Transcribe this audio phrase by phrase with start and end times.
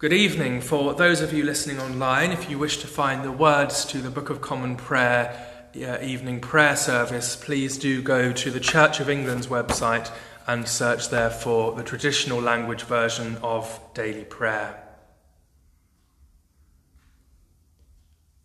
[0.00, 0.62] Good evening.
[0.62, 4.08] For those of you listening online, if you wish to find the words to the
[4.08, 5.46] Book of Common Prayer
[5.76, 10.10] uh, evening prayer service, please do go to the Church of England's website
[10.46, 14.82] and search there for the traditional language version of daily prayer.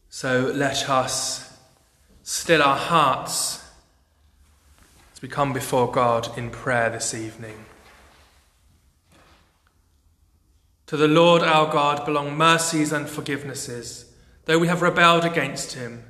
[0.10, 1.58] So let us
[2.22, 3.66] still our hearts
[5.14, 7.64] as we come before God in prayer this evening.
[10.88, 14.06] To the Lord our God belong mercies and forgivenesses,
[14.46, 16.04] though we have rebelled against him.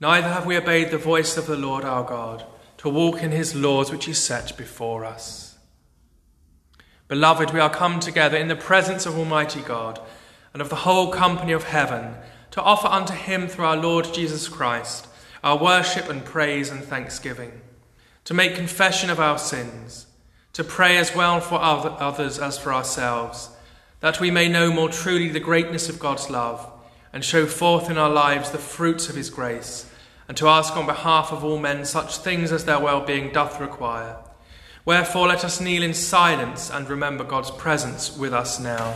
[0.00, 2.44] Neither have we obeyed the voice of the Lord our God,
[2.78, 5.58] to walk in his laws which he set before us.
[7.08, 9.98] Beloved, we are come together in the presence of Almighty God
[10.52, 12.14] and of the whole company of heaven
[12.50, 15.06] to offer unto him through our Lord Jesus Christ
[15.42, 17.62] our worship and praise and thanksgiving,
[18.24, 20.06] to make confession of our sins,
[20.52, 23.50] to pray as well for others as for ourselves
[24.00, 26.70] that we may know more truly the greatness of God's love
[27.12, 29.90] and show forth in our lives the fruits of his grace,
[30.28, 33.60] and to ask on behalf of all men such things as their well being doth
[33.60, 34.16] require.
[34.84, 38.94] Wherefore let us kneel in silence and remember God's presence with us now.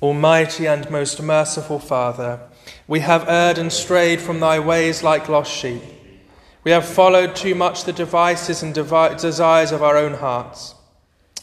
[0.00, 2.40] Almighty and most merciful Father,
[2.88, 5.82] we have erred and strayed from thy ways like lost sheep.
[6.64, 10.74] We have followed too much the devices and devi- desires of our own hearts.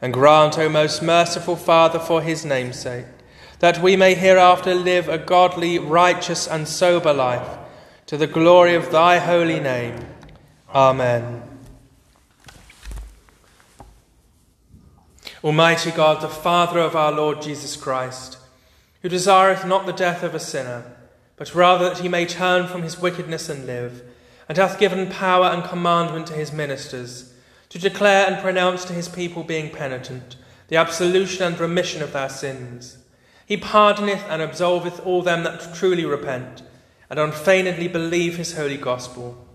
[0.00, 3.06] And grant, O most merciful Father, for his name's sake,
[3.60, 7.58] that we may hereafter live a godly, righteous, and sober life,
[8.06, 9.98] to the glory of thy holy name.
[10.74, 11.42] Amen.
[15.42, 18.38] Almighty God, the Father of our Lord Jesus Christ,
[19.02, 20.84] who desireth not the death of a sinner,
[21.36, 24.02] but rather that he may turn from his wickedness and live,
[24.48, 27.32] and hath given power and commandment to his ministers
[27.68, 30.36] to declare and pronounce to his people being penitent
[30.68, 32.98] the absolution and remission of their sins.
[33.46, 36.62] He pardoneth and absolveth all them that truly repent
[37.08, 39.46] and unfeignedly believe his holy gospel.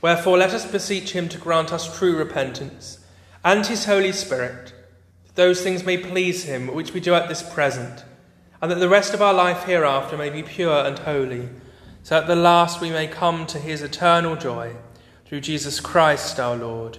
[0.00, 2.98] Wherefore let us beseech him to grant us true repentance
[3.44, 4.72] and his Holy Spirit,
[5.26, 8.04] that those things may please him which we do at this present,
[8.60, 11.48] and that the rest of our life hereafter may be pure and holy,
[12.04, 14.74] so that at the last we may come to his eternal joy,
[15.26, 16.98] through Jesus Christ our Lord.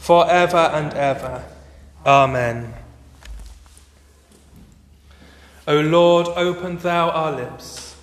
[0.00, 1.44] for ever and ever.
[2.06, 2.72] Amen.
[5.68, 7.94] O Lord, open thou our lips.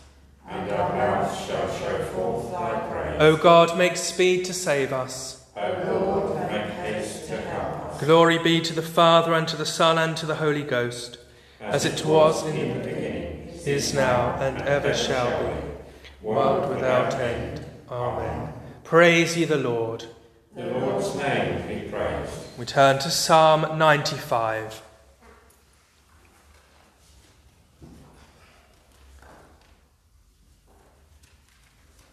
[0.48, 3.18] And our mouths shall show forth thy praise.
[3.20, 5.44] O God, make speed to save us.
[5.58, 8.00] O Lord, make haste to help us.
[8.00, 11.18] Glory be to the Father, and to the Son, and to the Holy Ghost,
[11.60, 15.60] as, as it was in the beginning, is now, and ever shall be,
[16.22, 17.66] world without end.
[17.90, 18.54] Amen.
[18.84, 20.06] Praise ye the Lord.
[20.58, 22.34] The Lord's name be praised.
[22.58, 24.82] We turn to Psalm 95.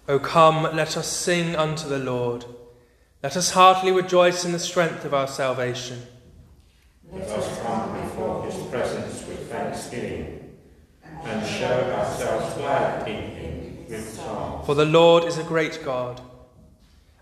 [0.06, 2.44] O come, let us sing unto the Lord.
[3.22, 6.03] Let us heartily rejoice in the strength of our salvation.
[7.11, 10.55] Let us come before his presence with thanksgiving
[11.23, 14.67] and show ourselves glad in him with songs.
[14.67, 16.20] For the Lord is a great God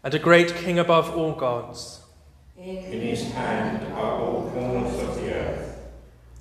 [0.04, 2.00] and a great king above all gods.
[2.58, 5.78] In his hand are all corners of the earth,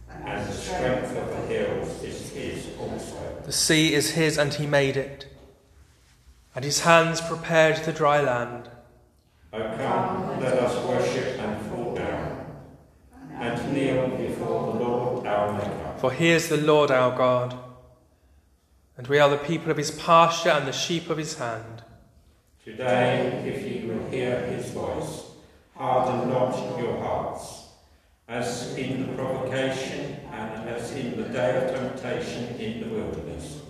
[0.10, 3.42] and the strength of the hills is his also.
[3.46, 5.28] The sea is his, and he made it,
[6.56, 8.70] and his hands prepared the dry land.
[9.54, 12.46] O come, let us worship and fall down,
[13.34, 15.96] and kneel before the Lord our Maker.
[15.98, 17.58] For he is the Lord our God,
[18.98, 21.81] and we are the people of his pasture and the sheep of his hand.
[22.72, 25.26] Today, if ye will hear his voice,
[25.76, 27.68] harden not your hearts,
[28.30, 33.62] as in the provocation and as as in the day of temptation in the wilderness.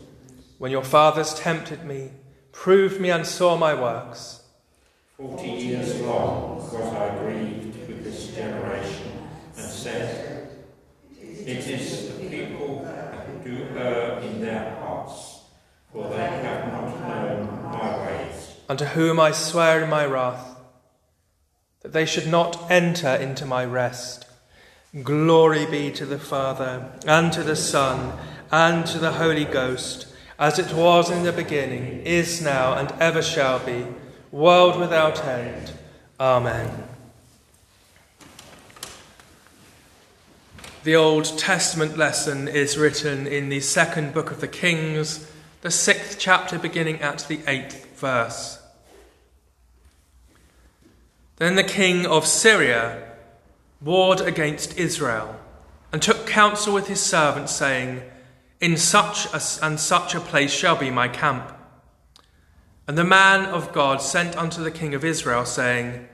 [0.59, 2.11] When your fathers tempted me,
[2.51, 4.43] proved me, and saw my works.
[5.17, 9.11] Forty years long was I grieved with this generation,
[9.57, 10.49] and said,
[11.19, 15.41] It is the people who do err in their hearts,
[15.91, 18.60] for they have not known my ways.
[18.71, 20.55] Unto whom I swear in my wrath,
[21.81, 24.25] that they should not enter into my rest.
[25.03, 28.17] Glory be to the Father, and to the Son,
[28.49, 30.07] and to the Holy Ghost,
[30.39, 33.87] as it was in the beginning, is now, and ever shall be,
[34.31, 35.73] world without end.
[36.17, 36.85] Amen.
[40.85, 45.29] The Old Testament lesson is written in the second book of the Kings,
[45.59, 48.59] the sixth chapter, beginning at the eighth verse.
[51.41, 53.01] Then the king of Syria
[53.81, 55.39] warred against Israel
[55.91, 58.03] and took counsel with his servants, saying,
[58.59, 61.51] In such a, and such a place shall be my camp.
[62.87, 66.07] And the man of God sent unto the king of Israel, saying,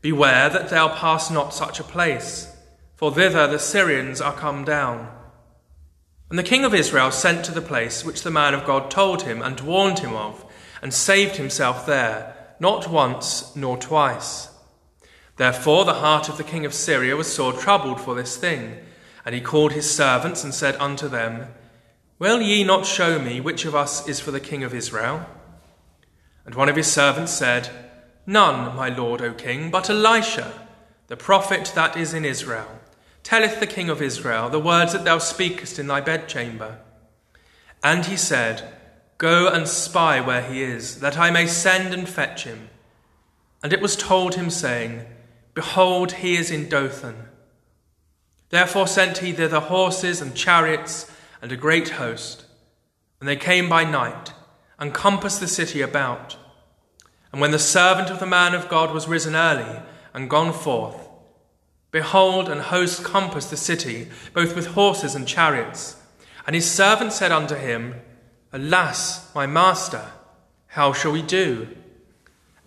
[0.00, 2.50] Beware that thou pass not such a place,
[2.96, 5.06] for thither the Syrians are come down.
[6.30, 9.24] And the king of Israel sent to the place which the man of God told
[9.24, 10.46] him and warned him of,
[10.80, 14.48] and saved himself there, not once nor twice.
[15.36, 18.78] Therefore the heart of the king of Syria was sore troubled for this thing.
[19.24, 21.48] And he called his servants and said unto them,
[22.18, 25.26] Will ye not show me which of us is for the king of Israel?
[26.44, 27.70] And one of his servants said,
[28.26, 30.52] None, my lord, O king, but Elisha,
[31.08, 32.80] the prophet that is in Israel,
[33.22, 36.78] telleth the king of Israel the words that thou speakest in thy bedchamber.
[37.82, 38.72] And he said,
[39.18, 42.68] Go and spy where he is, that I may send and fetch him.
[43.62, 45.04] And it was told him, saying,
[45.54, 47.28] Behold, he is in Dothan.
[48.48, 51.10] Therefore sent he thither horses and chariots
[51.40, 52.44] and a great host.
[53.20, 54.32] And they came by night
[54.78, 56.36] and compassed the city about.
[57.32, 59.80] And when the servant of the man of God was risen early
[60.12, 61.08] and gone forth,
[61.90, 65.96] behold, an host compassed the city, both with horses and chariots.
[66.46, 67.94] And his servant said unto him,
[68.52, 70.10] Alas, my master,
[70.66, 71.68] how shall we do?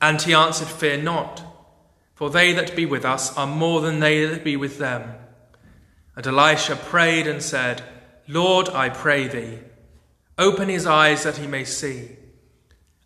[0.01, 1.43] And he answered, Fear not.
[2.15, 5.15] For they that be with us are more than they that be with them.
[6.15, 7.83] And Elisha prayed and said,
[8.27, 9.59] Lord, I pray thee,
[10.37, 12.15] open his eyes that he may see.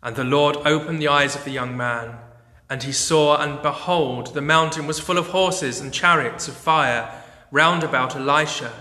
[0.01, 2.17] And the Lord opened the eyes of the young man,
[2.69, 7.11] and he saw, and behold, the mountain was full of horses and chariots of fire
[7.51, 8.71] round about Elisha.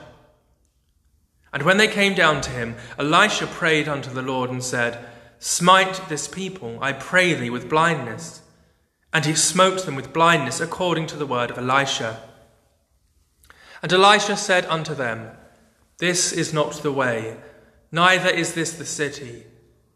[1.52, 5.04] And when they came down to him, Elisha prayed unto the Lord and said,
[5.38, 8.42] Smite this people, I pray thee, with blindness.
[9.12, 12.20] And he smote them with blindness according to the word of Elisha.
[13.82, 15.30] And Elisha said unto them,
[15.98, 17.36] This is not the way,
[17.90, 19.44] neither is this the city.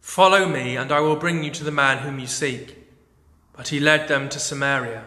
[0.00, 2.79] Follow me, and I will bring you to the man whom you seek.
[3.53, 5.05] But he led them to Samaria.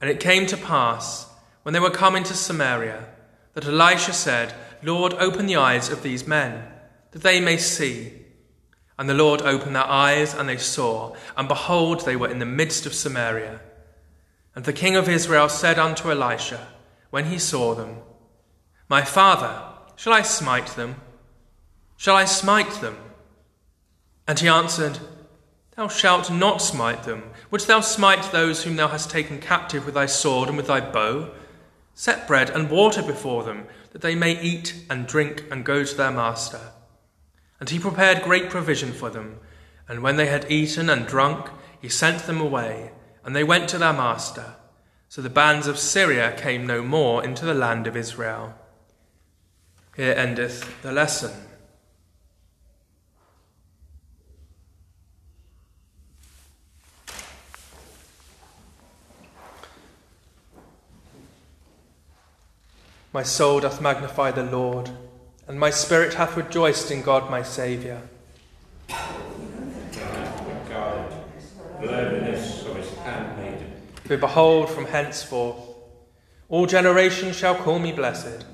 [0.00, 1.28] And it came to pass,
[1.62, 3.06] when they were come into Samaria,
[3.54, 6.64] that Elisha said, Lord, open the eyes of these men,
[7.10, 8.12] that they may see.
[9.00, 12.44] And the Lord opened their eyes, and they saw, and behold, they were in the
[12.44, 13.58] midst of Samaria.
[14.54, 16.68] And the king of Israel said unto Elisha,
[17.08, 17.96] when he saw them,
[18.90, 19.62] My father,
[19.96, 20.96] shall I smite them?
[21.96, 22.98] Shall I smite them?
[24.28, 24.98] And he answered,
[25.76, 27.30] Thou shalt not smite them.
[27.50, 30.80] Wouldst thou smite those whom thou hast taken captive with thy sword and with thy
[30.80, 31.30] bow?
[31.94, 35.96] Set bread and water before them, that they may eat and drink and go to
[35.96, 36.60] their master.
[37.60, 39.38] And he prepared great provision for them.
[39.86, 41.50] And when they had eaten and drunk,
[41.80, 42.92] he sent them away,
[43.24, 44.56] and they went to their master.
[45.08, 48.54] So the bands of Syria came no more into the land of Israel.
[49.96, 51.32] Here endeth the lesson.
[63.12, 64.90] My soul doth magnify the Lord
[65.50, 68.00] and my spirit hath rejoiced in God my Saviour.
[74.04, 75.56] For behold, from henceforth
[76.48, 78.44] all generations shall call me blessed.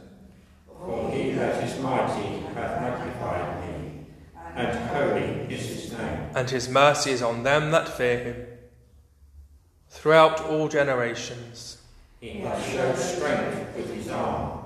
[0.67, 4.07] For he that is mighty hath magnified me,
[4.55, 6.31] and holy is his name.
[6.35, 8.47] And his mercy is on them that fear him.
[9.91, 11.77] Throughout all generations.
[12.21, 14.66] He hath showed strength with his arm.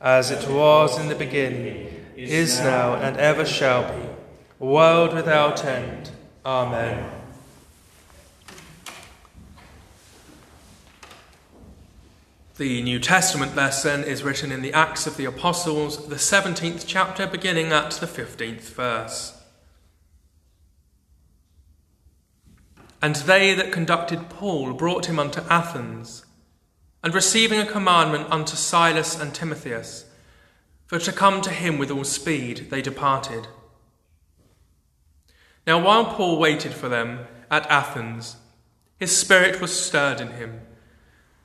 [0.00, 4.08] as it was in the beginning, is now, and ever shall be,
[4.58, 6.10] world without end.
[6.44, 7.10] Amen.
[12.58, 17.24] The New Testament lesson is written in the Acts of the Apostles, the 17th chapter,
[17.24, 19.40] beginning at the 15th verse.
[23.00, 26.24] And they that conducted Paul brought him unto Athens,
[27.02, 30.06] and receiving a commandment unto Silas and Timotheus,
[30.86, 33.46] for to come to him with all speed, they departed.
[35.66, 38.36] Now, while Paul waited for them at Athens,
[38.98, 40.62] his spirit was stirred in him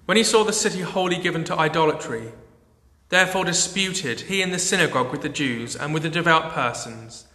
[0.05, 2.33] when he saw the city wholly given to idolatry,
[3.10, 7.25] therefore disputed he in the synagogue with the Jews and with the devout persons,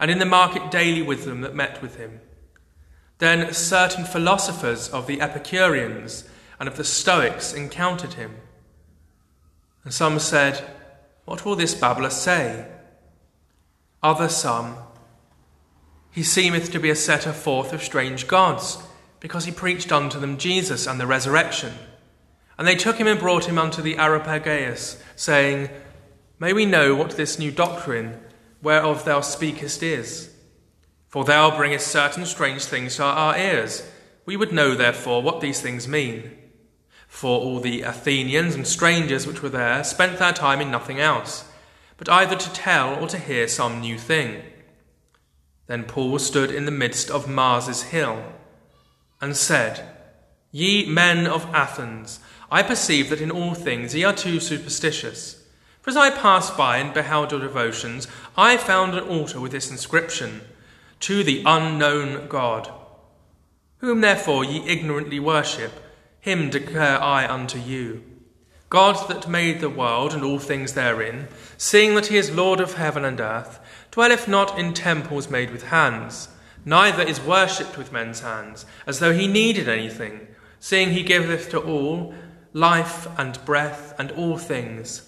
[0.00, 2.20] and in the market daily with them that met with him.
[3.18, 6.24] Then certain philosophers of the Epicureans
[6.64, 8.36] and of the Stoics encountered him.
[9.84, 10.64] And some said,
[11.26, 12.66] What will this babbler say?
[14.02, 14.78] Other some,
[16.10, 18.78] He seemeth to be a setter forth of strange gods,
[19.20, 21.74] because he preached unto them Jesus and the resurrection.
[22.56, 25.68] And they took him and brought him unto the Areopagus, saying,
[26.38, 28.18] May we know what this new doctrine
[28.62, 30.30] whereof thou speakest is?
[31.08, 33.86] For thou bringest certain strange things to our ears.
[34.24, 36.38] We would know, therefore, what these things mean.
[37.14, 41.44] For all the Athenians and strangers which were there spent their time in nothing else,
[41.96, 44.42] but either to tell or to hear some new thing.
[45.68, 48.32] Then Paul stood in the midst of Mars' hill,
[49.20, 49.96] and said,
[50.50, 52.18] Ye men of Athens,
[52.50, 55.40] I perceive that in all things ye are too superstitious.
[55.82, 59.70] For as I passed by and beheld your devotions, I found an altar with this
[59.70, 60.40] inscription
[60.98, 62.72] To the unknown God.
[63.78, 65.80] Whom therefore ye ignorantly worship,
[66.24, 68.02] him declare I unto you.
[68.70, 71.28] God that made the world and all things therein,
[71.58, 75.64] seeing that he is Lord of heaven and earth, dwelleth not in temples made with
[75.64, 76.28] hands,
[76.64, 80.26] neither is worshipped with men's hands, as though he needed anything,
[80.58, 82.14] seeing he giveth to all
[82.54, 85.06] life and breath and all things,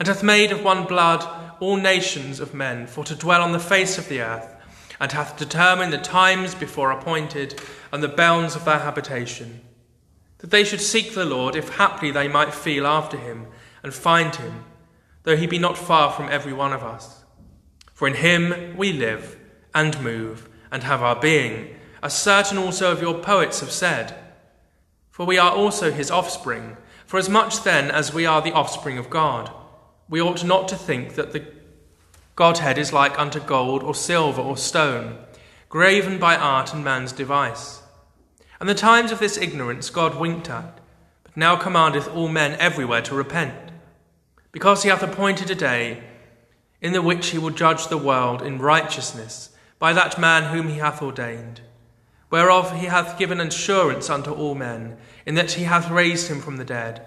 [0.00, 1.24] and hath made of one blood
[1.60, 4.52] all nations of men for to dwell on the face of the earth,
[4.98, 9.60] and hath determined the times before appointed and the bounds of their habitation,
[10.40, 13.46] that they should seek the Lord, if haply they might feel after him
[13.82, 14.64] and find him,
[15.22, 17.24] though he be not far from every one of us.
[17.92, 19.38] For in him we live
[19.74, 24.16] and move and have our being, as certain also of your poets have said.
[25.10, 26.78] For we are also his offspring.
[27.06, 29.50] For as much then as we are the offspring of God,
[30.08, 31.44] we ought not to think that the
[32.36, 35.18] Godhead is like unto gold or silver or stone,
[35.68, 37.79] graven by art and man's device.
[38.60, 40.78] And the times of this ignorance God winked at,
[41.24, 43.72] but now commandeth all men everywhere to repent,
[44.52, 46.04] because he hath appointed a day
[46.80, 50.78] in the which he will judge the world in righteousness by that man whom he
[50.78, 51.62] hath ordained
[52.30, 56.56] whereof he hath given assurance unto all men, in that he hath raised him from
[56.56, 57.06] the dead.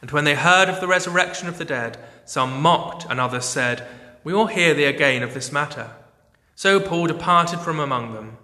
[0.00, 3.86] And when they heard of the resurrection of the dead, some mocked, and others said,
[4.24, 5.90] We will hear thee again of this matter.
[6.54, 8.38] So Paul departed from among them.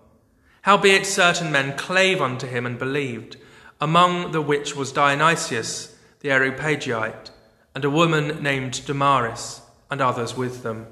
[0.67, 3.37] Howbeit certain men clave unto him and believed,
[3.81, 7.31] among the which was Dionysius the Areopagite,
[7.73, 9.61] and a woman named Damaris,
[9.93, 10.89] and others with them.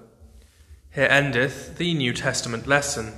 [0.95, 3.15] Here endeth the New Testament lesson.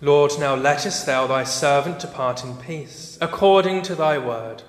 [0.00, 4.62] Lord, now lettest thou thy servant depart in peace, according to thy word.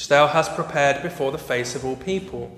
[0.00, 2.50] Which thou hast prepared before the face of all people.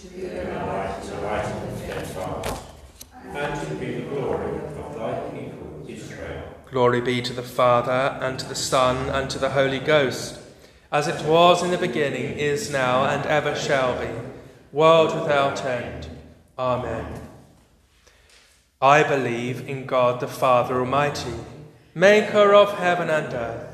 [0.00, 2.62] To be the light, the light of the steadfast,
[3.22, 6.42] and to be the glory of thy people Israel.
[6.70, 10.40] Glory be to the Father, and to the Son, and to the Holy Ghost,
[10.90, 14.08] as it was in the beginning, is now, and ever shall be,
[14.72, 16.08] world without end.
[16.58, 17.28] Amen.
[18.80, 21.34] I believe in God the Father Almighty,
[21.94, 23.73] maker of heaven and earth,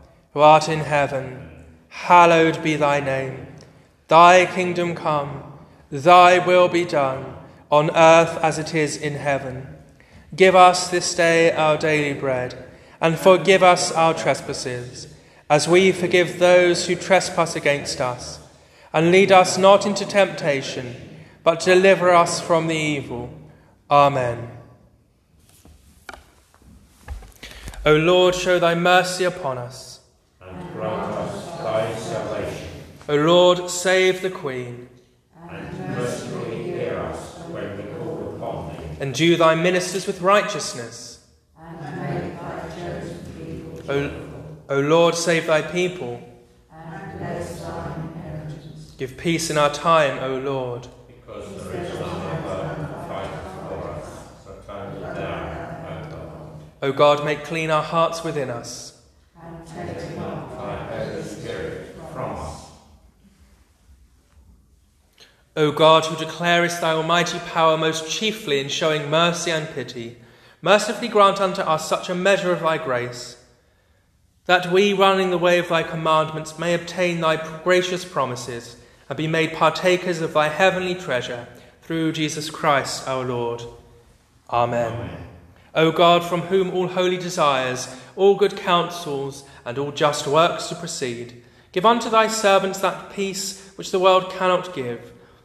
[0.33, 1.49] who art in heaven,
[1.89, 3.47] hallowed be thy name.
[4.07, 5.43] Thy kingdom come,
[5.89, 7.35] thy will be done,
[7.69, 9.67] on earth as it is in heaven.
[10.35, 12.65] Give us this day our daily bread,
[12.99, 15.13] and forgive us our trespasses,
[15.49, 18.39] as we forgive those who trespass against us.
[18.93, 20.95] And lead us not into temptation,
[21.43, 23.29] but deliver us from the evil.
[23.89, 24.49] Amen.
[27.85, 29.90] O Lord, show thy mercy upon us.
[30.81, 32.67] And grant us thy salvation.
[33.07, 34.89] O Lord, save the Queen.
[35.49, 38.83] And mercifully hear us when we call upon thee.
[38.99, 41.23] And do thy ministers with righteousness.
[43.89, 44.11] O,
[44.69, 46.21] o Lord, save thy people.
[46.71, 48.93] And bless thy inheritance.
[48.97, 50.87] Give peace in our time, O Lord.
[51.07, 53.29] Because there is none other to fight
[53.69, 54.07] for us,
[54.45, 56.63] but only thou, O God.
[56.81, 58.97] O God, make clean our hearts within us.
[59.65, 62.71] Take not thy Holy Spirit from us.
[65.55, 70.17] O God, who declarest thy almighty power most chiefly in showing mercy and pity,
[70.61, 73.37] mercifully grant unto us such a measure of thy grace,
[74.45, 78.77] that we, running the way of thy commandments, may obtain thy gracious promises
[79.09, 81.47] and be made partakers of thy heavenly treasure
[81.81, 83.61] through Jesus Christ our Lord.
[84.49, 85.27] Amen.
[85.75, 90.75] O God, from whom all holy desires, all good counsels, and all just works to
[90.75, 95.11] proceed, give unto thy servants that peace which the world cannot give,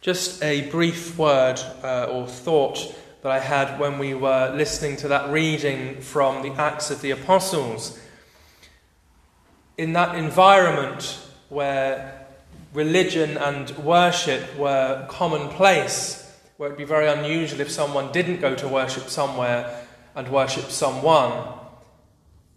[0.00, 5.08] Just a brief word uh, or thought that I had when we were listening to
[5.08, 8.00] that reading from the Acts of the Apostles.
[9.76, 12.26] In that environment where
[12.72, 18.54] religion and worship were commonplace, where it would be very unusual if someone didn't go
[18.54, 21.46] to worship somewhere and worship someone,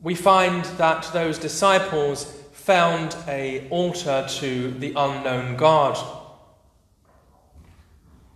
[0.01, 6.21] we find that those disciples found a altar to the unknown God.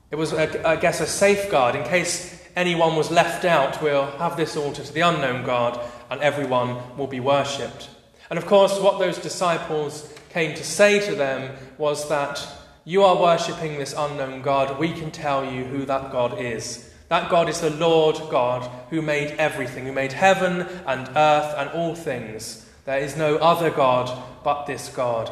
[0.10, 3.82] It was, I guess, a safeguard in case anyone was left out.
[3.82, 7.89] We'll have this altar to the unknown God, and everyone will be worshipped.
[8.30, 12.46] And of course, what those disciples came to say to them was that
[12.86, 14.80] you are worshipping this unknown God.
[14.80, 16.93] We can tell you who that God is.
[17.10, 21.70] That God is the Lord God who made everything, who made heaven and earth and
[21.72, 22.65] all things.
[22.86, 25.32] There is no other God but this God.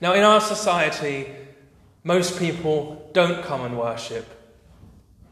[0.00, 1.26] Now, in our society,
[2.04, 4.26] most people don't come and worship.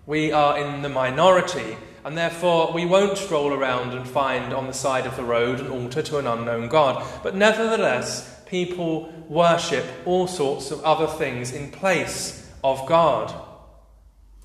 [0.06, 4.72] We are in the minority, and therefore we won't stroll around and find on the
[4.72, 7.04] side of the road an altar to an unknown God.
[7.22, 13.34] But nevertheless, people worship all sorts of other things in place of God.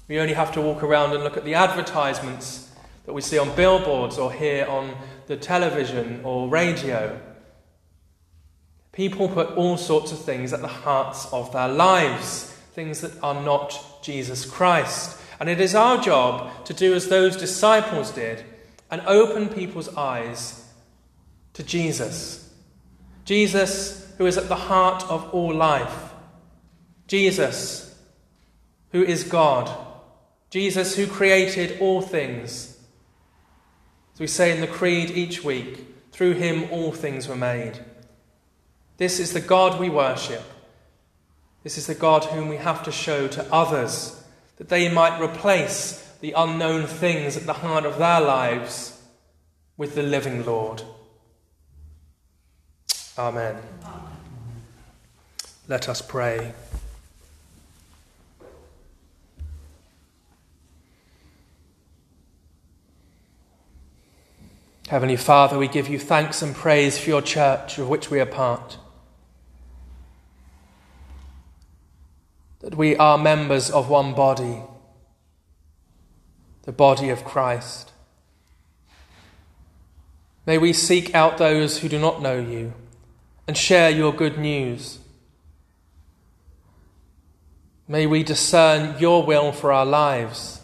[0.08, 2.72] We only have to walk around and look at the advertisements
[3.06, 4.96] that we see on billboards or hear on
[5.28, 7.20] the television or radio.
[8.96, 13.44] People put all sorts of things at the hearts of their lives, things that are
[13.44, 15.20] not Jesus Christ.
[15.38, 18.46] And it is our job to do as those disciples did
[18.90, 20.72] and open people's eyes
[21.54, 22.54] to Jesus.
[23.26, 26.14] Jesus, who is at the heart of all life.
[27.08, 28.00] Jesus,
[28.92, 29.70] who is God.
[30.50, 32.80] Jesus, who created all things.
[34.14, 37.82] As we say in the Creed each week, through him all things were made.
[38.98, 40.44] This is the God we worship.
[41.64, 44.24] This is the God whom we have to show to others,
[44.58, 49.02] that they might replace the unknown things at the heart of their lives
[49.76, 50.84] with the living Lord.
[53.18, 53.58] Amen.
[55.68, 56.54] Let us pray.
[64.88, 68.26] Heavenly Father, we give you thanks and praise for your church of which we are
[68.28, 68.78] part.
[72.66, 74.64] That we are members of one body,
[76.64, 77.94] the body of Christ.
[80.46, 82.74] May we seek out those who do not know you
[83.48, 84.98] and share your good news.
[87.88, 90.62] May we discern your will for our lives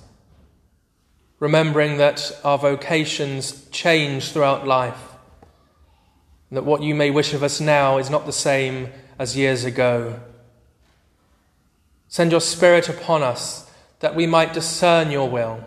[1.39, 5.15] remembering that our vocations change throughout life,
[6.49, 8.87] and that what you may wish of us now is not the same
[9.17, 10.19] as years ago.
[12.11, 13.71] Send your Spirit upon us
[14.01, 15.63] that we might discern your will.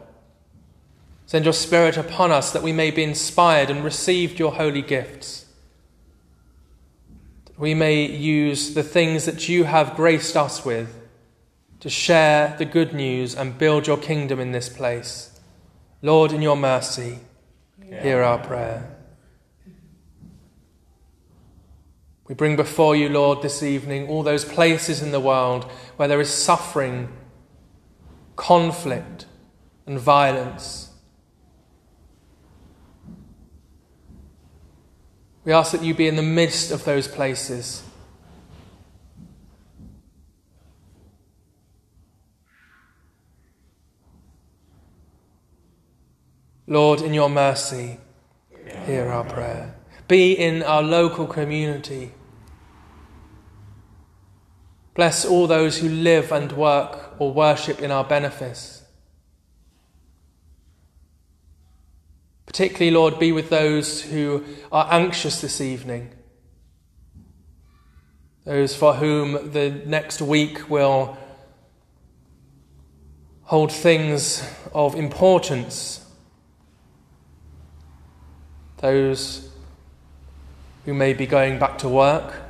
[1.24, 5.46] Send your Spirit upon us that we may be inspired and receive your holy gifts.
[7.46, 10.94] That we may use the things that you have graced us with
[11.80, 15.40] to share the good news and build your kingdom in this place.
[16.02, 17.20] Lord, in your mercy,
[17.88, 18.93] hear our prayer.
[22.26, 25.64] We bring before you, Lord, this evening all those places in the world
[25.96, 27.12] where there is suffering,
[28.34, 29.26] conflict,
[29.86, 30.90] and violence.
[35.44, 37.82] We ask that you be in the midst of those places.
[46.66, 47.98] Lord, in your mercy,
[48.86, 49.76] hear our prayer.
[50.08, 52.12] Be in our local community.
[54.94, 58.82] Bless all those who live and work or worship in our benefice.
[62.46, 66.12] Particularly, Lord, be with those who are anxious this evening,
[68.44, 71.16] those for whom the next week will
[73.42, 76.04] hold things of importance
[78.84, 79.48] those
[80.84, 82.42] who may be going back to work,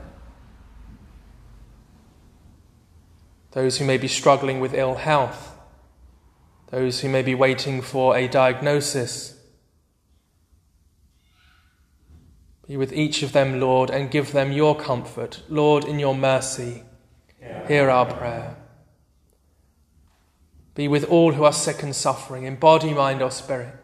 [3.52, 5.56] those who may be struggling with ill health,
[6.70, 9.38] those who may be waiting for a diagnosis.
[12.66, 15.42] Be with each of them, Lord, and give them your comfort.
[15.48, 16.82] Lord, in your mercy,
[17.68, 18.56] hear our prayer.
[20.74, 23.83] Be with all who are sick and suffering, in body, mind, or spirit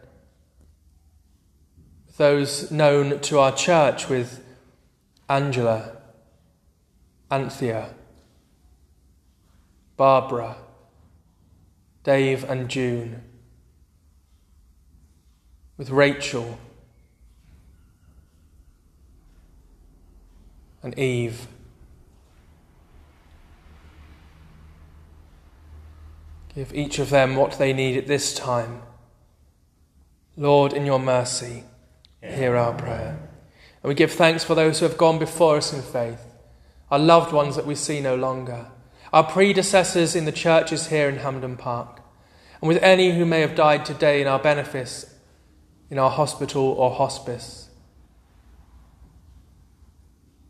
[2.20, 4.44] those known to our church with
[5.26, 5.96] Angela,
[7.30, 7.94] Anthea,
[9.96, 10.56] Barbara,
[12.04, 13.22] Dave and June,
[15.78, 16.58] with Rachel
[20.82, 21.46] and Eve.
[26.54, 28.82] Give each of them what they need at this time.
[30.36, 31.64] Lord, in your mercy,
[32.22, 33.18] hear our prayer.
[33.82, 36.24] And we give thanks for those who have gone before us in faith,
[36.90, 38.70] our loved ones that we see no longer,
[39.12, 42.00] our predecessors in the churches here in Hampden Park,
[42.60, 45.14] and with any who may have died today in our benefice,
[45.88, 47.70] in our hospital or hospice.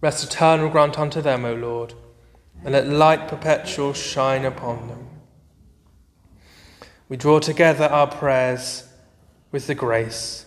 [0.00, 1.94] Rest eternal grant unto them, O Lord,
[2.64, 5.08] and let light perpetual shine upon them.
[7.08, 8.88] We draw together our prayers
[9.52, 10.46] with the grace